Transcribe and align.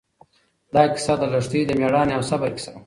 دا 0.73 0.83
کیسه 0.93 1.13
د 1.21 1.23
لښتې 1.33 1.59
د 1.65 1.71
مېړانې 1.79 2.13
او 2.17 2.21
صبر 2.29 2.49
کیسه 2.55 2.69
وه. 2.73 2.79